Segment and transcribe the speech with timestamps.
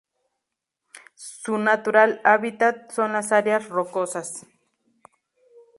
[1.13, 4.47] Su natural hábitat son las áreas rocosas.